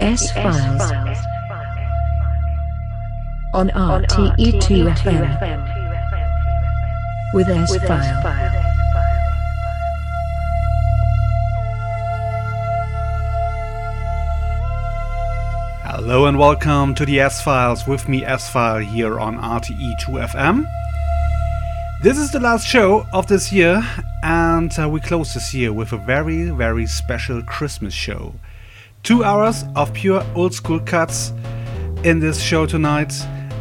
S 0.00 0.32
Files 0.32 0.80
on 3.52 3.68
RTE2 3.68 4.94
FM 4.96 5.28
with 7.34 7.46
S 7.50 7.76
File. 7.86 8.22
Hello 15.84 16.24
and 16.24 16.38
welcome 16.38 16.94
to 16.94 17.04
the 17.04 17.20
S 17.20 17.42
Files 17.42 17.86
with 17.86 18.08
me, 18.08 18.24
S 18.24 18.48
File, 18.48 18.78
here 18.78 19.20
on 19.20 19.36
RTE2 19.36 20.30
FM. 20.32 20.66
This 22.02 22.16
is 22.16 22.32
the 22.32 22.40
last 22.40 22.66
show 22.66 23.06
of 23.12 23.26
this 23.26 23.52
year, 23.52 23.86
and 24.22 24.72
uh, 24.78 24.88
we 24.88 25.00
close 25.00 25.34
this 25.34 25.52
year 25.52 25.74
with 25.74 25.92
a 25.92 25.98
very, 25.98 26.48
very 26.48 26.86
special 26.86 27.42
Christmas 27.42 27.92
show. 27.92 28.36
Two 29.02 29.24
hours 29.24 29.64
of 29.76 29.92
pure 29.94 30.22
old 30.34 30.52
school 30.52 30.78
cuts 30.78 31.32
in 32.04 32.20
this 32.20 32.40
show 32.40 32.66
tonight, 32.66 33.12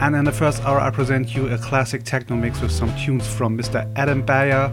and 0.01 0.13
in 0.13 0.25
the 0.25 0.33
first 0.33 0.61
hour, 0.65 0.79
I 0.79 0.91
present 0.91 1.33
you 1.33 1.47
a 1.47 1.57
classic 1.57 2.03
techno 2.03 2.35
mix 2.35 2.59
with 2.61 2.71
some 2.71 2.93
tunes 2.97 3.25
from 3.25 3.57
Mr. 3.57 3.89
Adam 3.95 4.21
Beyer, 4.21 4.69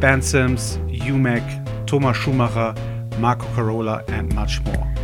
Ben 0.00 0.20
Sims, 0.20 0.76
Umek, 0.88 1.86
Thomas 1.86 2.16
Schumacher, 2.18 2.74
Marco 3.18 3.46
Carola, 3.54 4.04
and 4.08 4.32
much 4.34 4.60
more. 4.62 4.94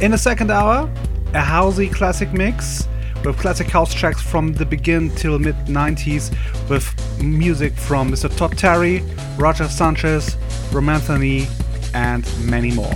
In 0.00 0.12
the 0.12 0.18
second 0.18 0.52
hour, 0.52 0.88
a 1.34 1.40
housey 1.40 1.92
classic 1.92 2.32
mix 2.32 2.86
with 3.24 3.36
classic 3.38 3.66
house 3.66 3.92
tracks 3.92 4.22
from 4.22 4.52
the 4.52 4.64
begin 4.64 5.10
till 5.16 5.38
mid 5.40 5.56
90s 5.66 6.30
with 6.68 6.94
music 7.20 7.72
from 7.74 8.10
Mr. 8.10 8.34
Todd 8.36 8.56
Terry, 8.56 9.02
Roger 9.36 9.68
Sanchez, 9.68 10.36
Romanthony, 10.70 11.48
and 11.92 12.24
many 12.48 12.70
more. 12.70 12.94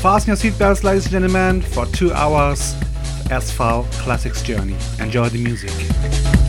Fasten 0.00 0.28
your 0.28 0.36
seatbelts, 0.38 0.82
ladies 0.82 1.04
and 1.04 1.12
gentlemen, 1.12 1.60
for 1.60 1.84
two 1.84 2.10
hours 2.14 2.74
S-File 3.30 3.86
Classics 3.92 4.40
Journey. 4.40 4.74
Enjoy 4.98 5.28
the 5.28 5.44
music. 5.44 6.39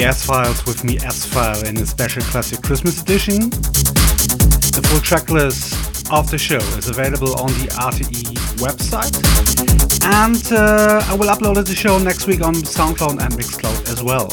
The 0.00 0.06
S 0.06 0.24
Files 0.24 0.64
with 0.64 0.82
me, 0.82 0.96
S 1.04 1.26
File, 1.26 1.62
in 1.66 1.76
a 1.76 1.84
special 1.84 2.22
classic 2.22 2.62
Christmas 2.62 3.02
edition. 3.02 3.50
The 3.50 4.80
full 4.88 5.00
tracklist 5.00 6.10
of 6.10 6.30
the 6.30 6.38
show 6.38 6.62
is 6.78 6.88
available 6.88 7.38
on 7.38 7.48
the 7.60 7.68
RTE 7.76 8.32
website. 8.64 9.12
And 10.02 10.42
uh, 10.52 11.04
I 11.06 11.14
will 11.14 11.28
upload 11.28 11.66
the 11.66 11.74
show 11.74 11.98
next 11.98 12.26
week 12.26 12.40
on 12.40 12.54
SoundCloud 12.54 13.22
and 13.22 13.34
Mixcloud 13.34 13.92
as 13.92 14.02
well. 14.02 14.32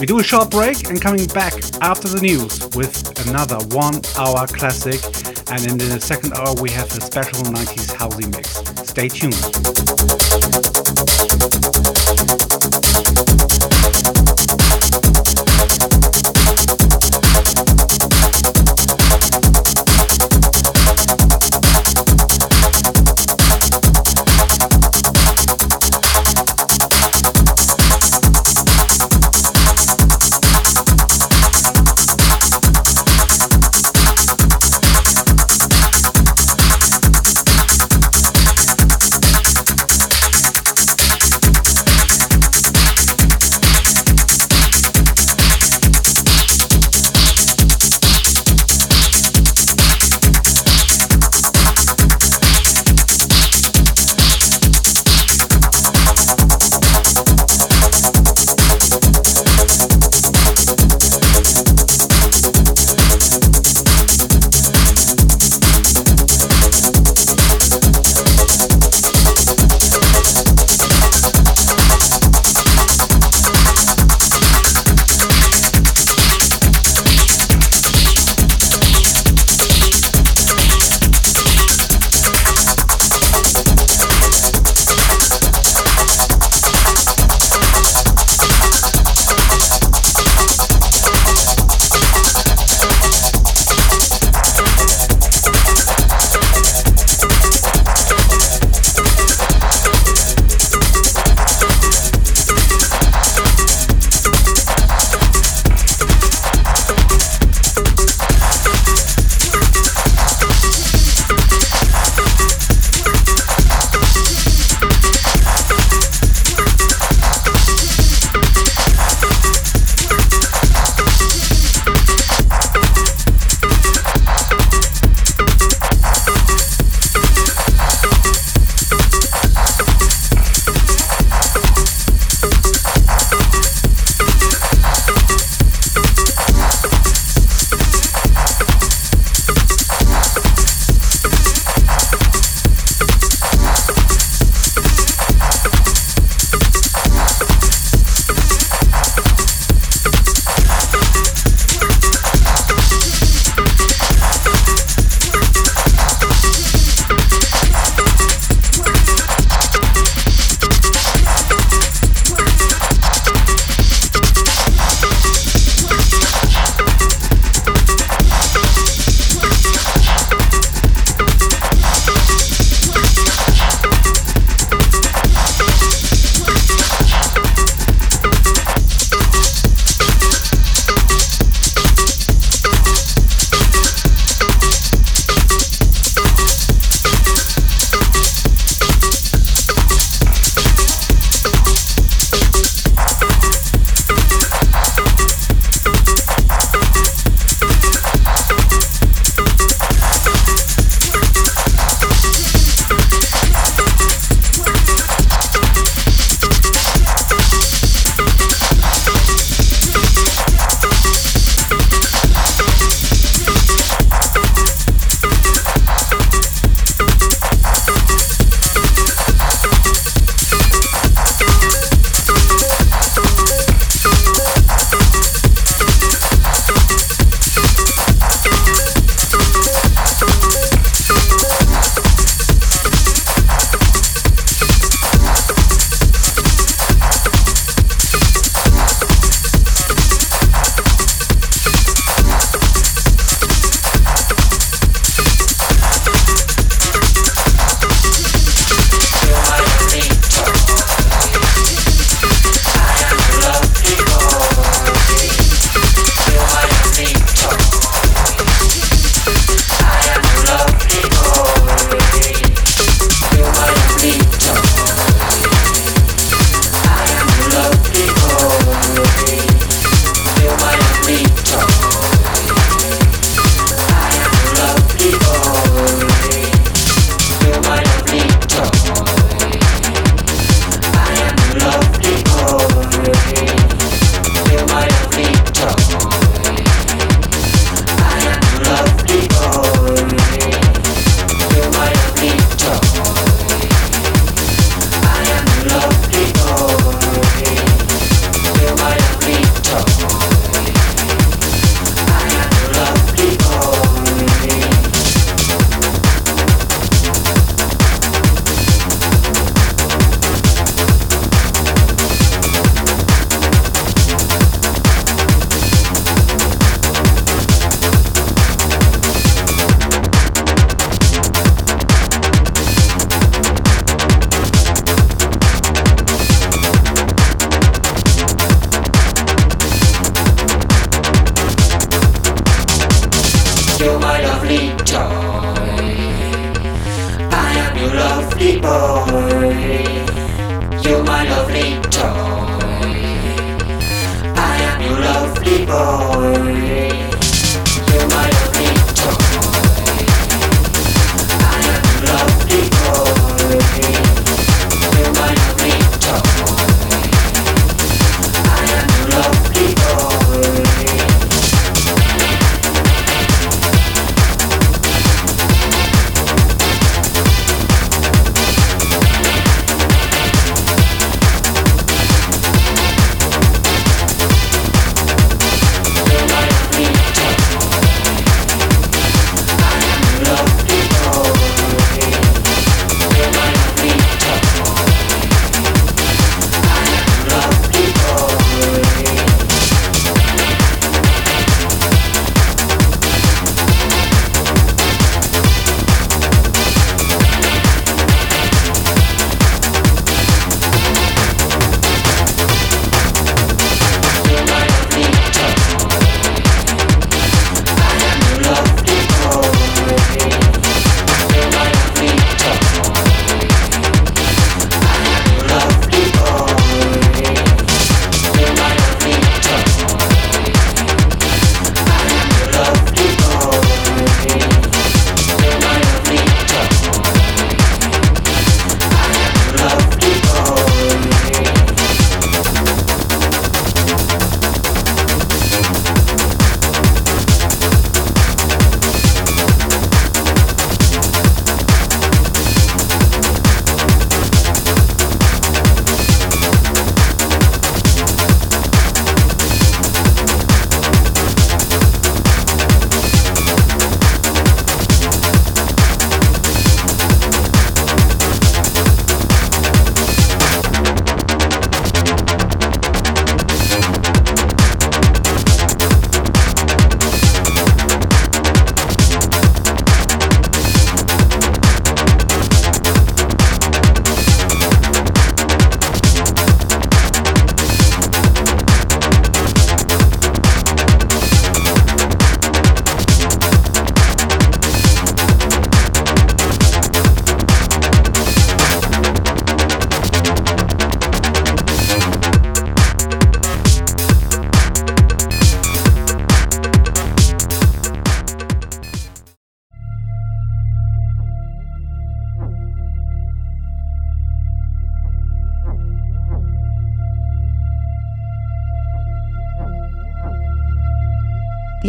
We 0.00 0.06
do 0.06 0.18
a 0.18 0.22
short 0.22 0.50
break 0.50 0.88
and 0.88 0.98
coming 0.98 1.26
back 1.26 1.52
after 1.82 2.08
the 2.08 2.22
news 2.22 2.70
with 2.74 2.96
another 3.28 3.58
one 3.76 4.00
hour 4.16 4.46
classic. 4.46 5.04
And 5.52 5.66
in 5.70 5.76
the 5.76 6.00
second 6.00 6.32
hour, 6.32 6.54
we 6.62 6.70
have 6.70 6.86
a 6.96 7.00
special 7.02 7.42
90s 7.52 7.92
housey 7.92 8.32
mix. 8.32 8.62
Stay 8.88 9.08
tuned. 9.08 10.32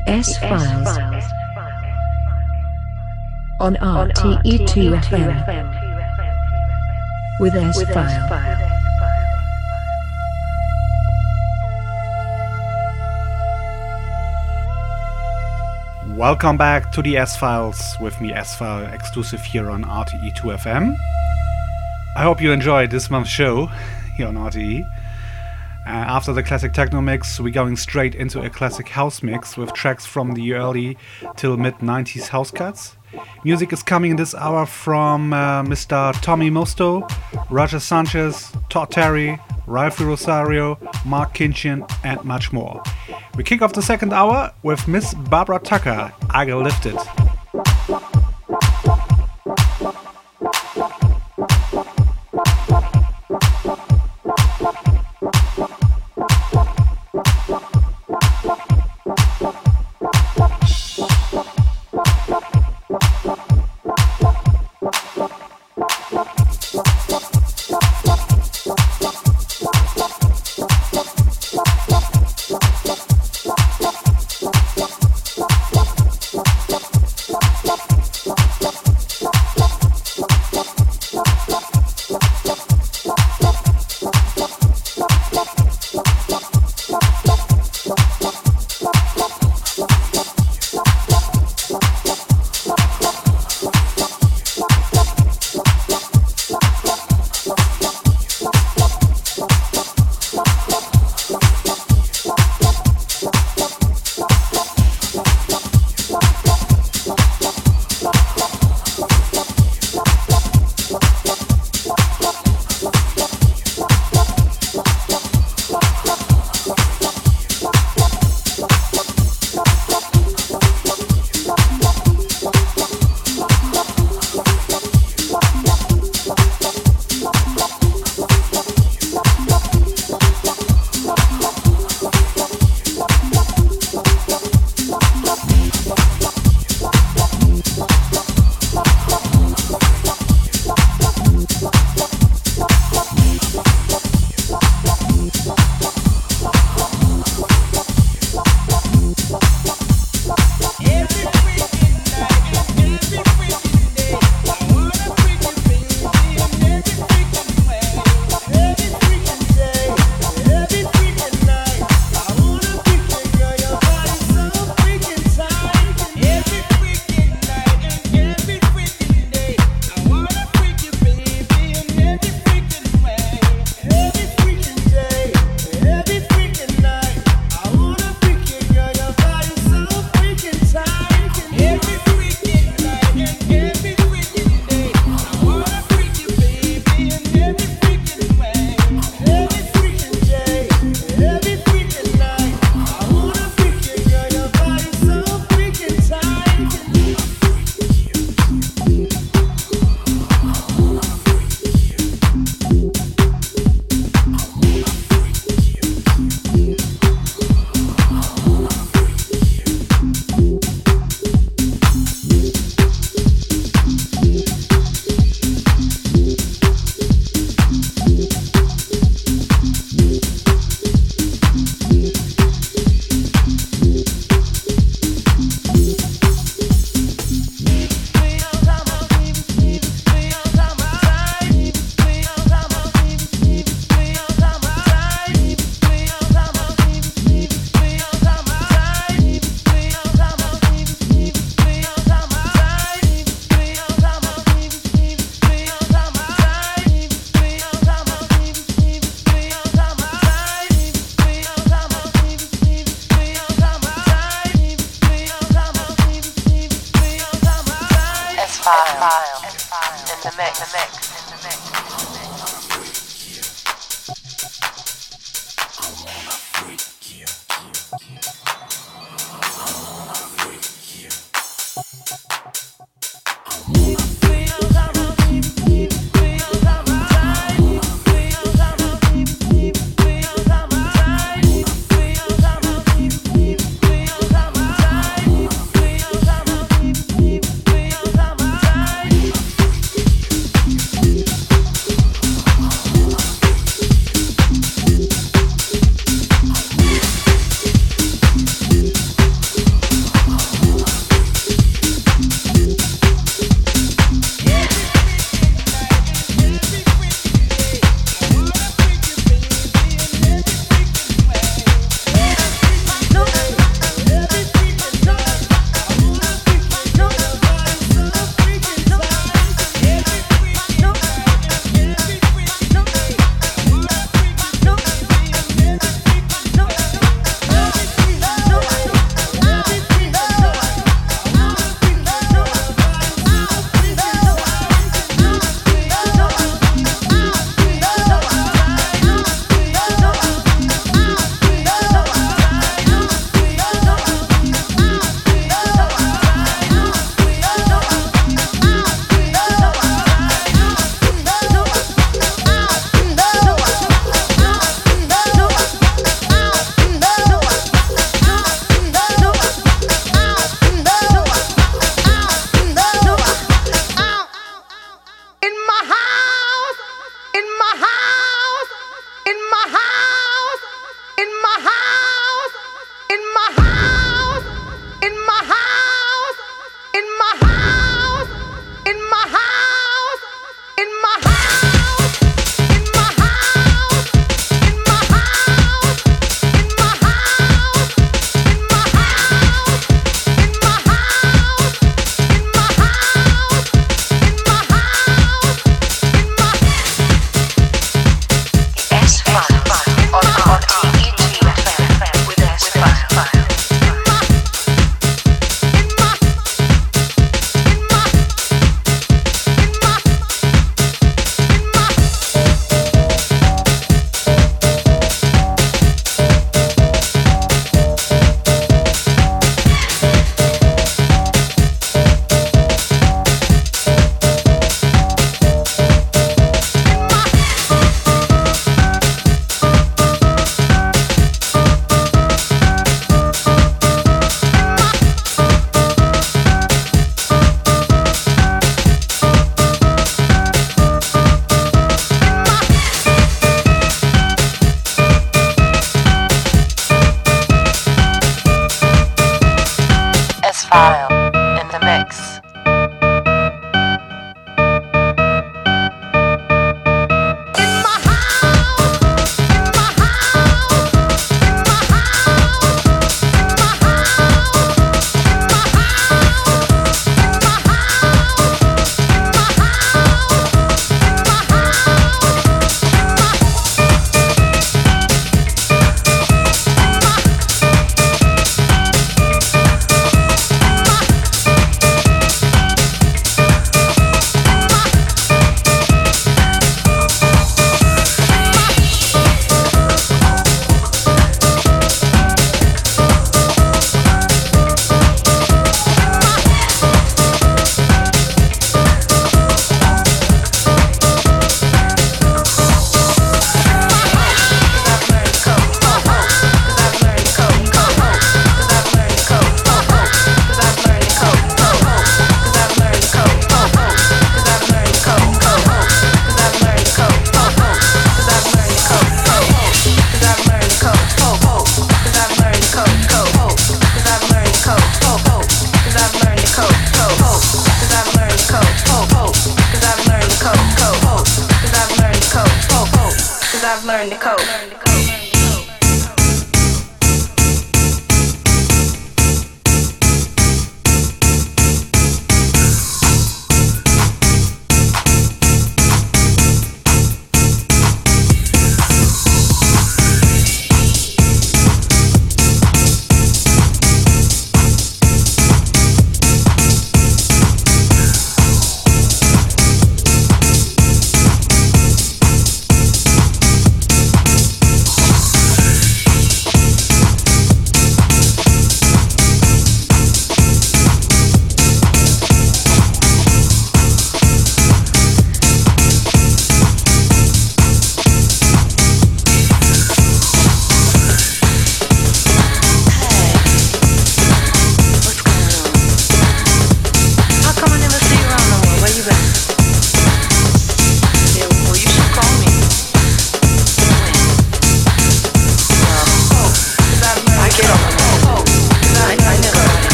The 0.00 0.12
S 0.12 0.38
Files 0.38 0.88
on 3.60 3.74
RTE2 3.76 4.98
FM 5.02 5.36
with 7.38 7.54
S 7.54 7.82
File. 7.92 8.28
Welcome 16.16 16.56
back 16.56 16.92
to 16.92 17.02
the 17.02 17.18
S 17.18 17.36
Files 17.36 17.98
with 18.00 18.18
me, 18.22 18.32
S 18.32 18.54
File, 18.56 18.86
exclusive 18.94 19.42
here 19.42 19.70
on 19.70 19.84
RTE2 19.84 20.56
FM. 20.62 20.96
I 22.16 22.22
hope 22.22 22.40
you 22.40 22.52
enjoyed 22.52 22.90
this 22.90 23.10
month's 23.10 23.28
show 23.28 23.66
here 24.14 24.28
on 24.28 24.36
RTE. 24.36 24.86
Uh, 25.90 26.04
after 26.06 26.32
the 26.32 26.40
classic 26.40 26.72
techno 26.72 27.00
mix, 27.00 27.40
we're 27.40 27.52
going 27.52 27.74
straight 27.74 28.14
into 28.14 28.40
a 28.40 28.48
classic 28.48 28.88
house 28.88 29.24
mix 29.24 29.56
with 29.56 29.72
tracks 29.72 30.06
from 30.06 30.34
the 30.34 30.52
early 30.52 30.96
till 31.36 31.56
mid 31.56 31.74
90s 31.78 32.28
house 32.28 32.52
cuts. 32.52 32.96
Music 33.42 33.72
is 33.72 33.82
coming 33.82 34.12
in 34.12 34.16
this 34.16 34.32
hour 34.32 34.66
from 34.66 35.32
uh, 35.32 35.64
Mr. 35.64 36.12
Tommy 36.22 36.48
Musto, 36.48 37.10
Roger 37.50 37.80
Sanchez, 37.80 38.52
Todd 38.68 38.92
Terry, 38.92 39.36
Ralphi 39.66 40.06
Rosario, 40.06 40.78
Marc 41.04 41.34
Kinchen, 41.34 41.90
and 42.04 42.22
much 42.22 42.52
more. 42.52 42.80
We 43.34 43.42
kick 43.42 43.60
off 43.60 43.72
the 43.72 43.82
second 43.82 44.12
hour 44.12 44.52
with 44.62 44.86
Miss 44.86 45.12
Barbara 45.14 45.58
Tucker, 45.58 46.12
I 46.30 46.44
Get 46.44 46.54
Lifted. 46.54 47.19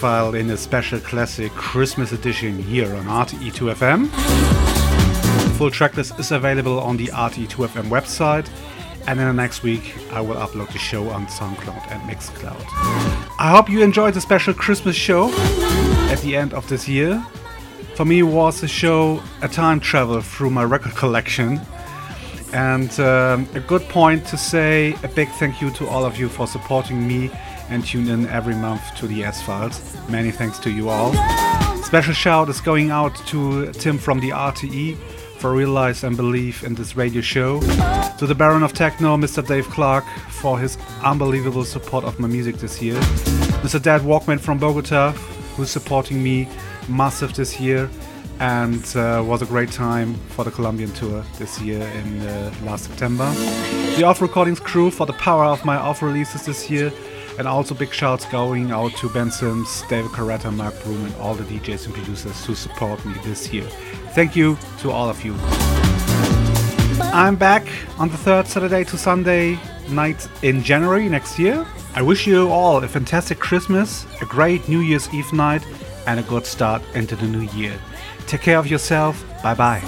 File, 0.00 0.34
in 0.34 0.48
a 0.48 0.56
special 0.56 0.98
classic 0.98 1.52
Christmas 1.52 2.12
edition 2.12 2.58
here 2.62 2.90
on 2.96 3.04
RTE2FM. 3.04 4.10
The 4.10 5.54
full 5.58 5.70
tracklist 5.70 6.18
is 6.18 6.32
available 6.32 6.80
on 6.80 6.96
the 6.96 7.08
RTE2FM 7.08 7.90
website, 7.90 8.48
and 9.06 9.20
in 9.20 9.26
the 9.26 9.34
next 9.34 9.62
week, 9.62 9.94
I 10.10 10.22
will 10.22 10.36
upload 10.36 10.72
the 10.72 10.78
show 10.78 11.10
on 11.10 11.26
SoundCloud 11.26 11.92
and 11.92 12.00
Mixcloud. 12.10 12.64
I 13.38 13.50
hope 13.50 13.68
you 13.68 13.82
enjoyed 13.82 14.14
the 14.14 14.22
special 14.22 14.54
Christmas 14.54 14.96
show 14.96 15.30
at 16.10 16.18
the 16.22 16.34
end 16.34 16.54
of 16.54 16.66
this 16.70 16.88
year. 16.88 17.22
For 17.94 18.06
me, 18.06 18.20
it 18.20 18.22
was 18.22 18.62
a 18.62 18.68
show, 18.68 19.22
a 19.42 19.48
time 19.48 19.80
travel 19.80 20.22
through 20.22 20.48
my 20.48 20.64
record 20.64 20.94
collection 20.94 21.60
and 22.54 22.98
um, 23.00 23.46
a 23.54 23.60
good 23.60 23.82
point 23.90 24.26
to 24.28 24.38
say 24.38 24.96
a 25.02 25.08
big 25.08 25.28
thank 25.32 25.60
you 25.60 25.70
to 25.72 25.86
all 25.86 26.06
of 26.06 26.18
you 26.18 26.28
for 26.28 26.46
supporting 26.46 27.06
me 27.06 27.30
and 27.70 27.84
tune 27.84 28.08
in 28.08 28.26
every 28.26 28.54
month 28.54 28.82
to 28.96 29.06
the 29.06 29.22
Files. 29.46 29.96
Many 30.08 30.30
thanks 30.30 30.58
to 30.60 30.70
you 30.70 30.88
all. 30.88 31.12
Special 31.82 32.12
shout 32.12 32.48
is 32.48 32.60
going 32.60 32.90
out 32.90 33.14
to 33.28 33.72
Tim 33.72 33.98
from 33.98 34.20
the 34.20 34.30
RTE 34.30 34.96
for 35.38 35.54
Realize 35.54 36.04
and 36.04 36.16
Believe 36.16 36.62
in 36.64 36.74
this 36.74 36.96
radio 36.96 37.22
show. 37.22 37.60
To 38.18 38.26
the 38.26 38.34
Baron 38.34 38.62
of 38.62 38.72
Techno, 38.74 39.16
Mr. 39.16 39.46
Dave 39.46 39.66
Clarke, 39.68 40.04
for 40.28 40.58
his 40.58 40.76
unbelievable 41.02 41.64
support 41.64 42.04
of 42.04 42.18
my 42.20 42.28
music 42.28 42.56
this 42.56 42.82
year. 42.82 43.00
Mr. 43.62 43.80
Dad 43.80 44.02
Walkman 44.02 44.38
from 44.38 44.58
Bogota, 44.58 45.12
who's 45.56 45.70
supporting 45.70 46.22
me 46.22 46.48
massive 46.88 47.34
this 47.34 47.58
year 47.58 47.88
and 48.40 48.96
uh, 48.96 49.22
was 49.24 49.42
a 49.42 49.46
great 49.46 49.70
time 49.70 50.14
for 50.30 50.44
the 50.44 50.50
Colombian 50.50 50.90
tour 50.92 51.22
this 51.38 51.60
year 51.60 51.82
in 51.82 52.20
uh, 52.20 52.52
last 52.64 52.84
September. 52.84 53.30
The 53.96 54.04
Off 54.04 54.22
Recordings 54.22 54.58
crew 54.58 54.90
for 54.90 55.06
the 55.06 55.12
power 55.14 55.44
of 55.44 55.62
my 55.64 55.76
off 55.76 56.02
releases 56.02 56.46
this 56.46 56.70
year, 56.70 56.90
and 57.40 57.48
also 57.48 57.74
big 57.74 57.90
shouts 57.90 58.26
going 58.26 58.70
out 58.70 58.92
to 58.92 59.08
Ben 59.08 59.30
Sims, 59.30 59.82
David 59.88 60.10
Carretta, 60.10 60.52
Mark 60.52 60.74
Broom, 60.84 61.06
and 61.06 61.14
all 61.16 61.34
the 61.34 61.44
DJs 61.44 61.86
and 61.86 61.94
producers 61.94 62.44
who 62.44 62.54
support 62.54 63.02
me 63.06 63.14
this 63.24 63.50
year. 63.50 63.64
Thank 64.14 64.36
you 64.36 64.58
to 64.80 64.90
all 64.90 65.08
of 65.08 65.24
you. 65.24 65.34
I'm 67.14 67.36
back 67.36 67.66
on 67.98 68.10
the 68.10 68.18
third 68.18 68.46
Saturday 68.46 68.84
to 68.84 68.98
Sunday 68.98 69.58
night 69.88 70.28
in 70.42 70.62
January 70.62 71.08
next 71.08 71.38
year. 71.38 71.66
I 71.94 72.02
wish 72.02 72.26
you 72.26 72.50
all 72.50 72.84
a 72.84 72.88
fantastic 72.88 73.38
Christmas, 73.38 74.04
a 74.20 74.26
great 74.26 74.68
New 74.68 74.80
Year's 74.80 75.08
Eve 75.14 75.32
night, 75.32 75.66
and 76.06 76.20
a 76.20 76.22
good 76.24 76.44
start 76.44 76.82
into 76.94 77.16
the 77.16 77.26
new 77.26 77.48
year. 77.58 77.80
Take 78.26 78.42
care 78.42 78.58
of 78.58 78.66
yourself. 78.66 79.24
Bye 79.42 79.54
bye. 79.54 79.80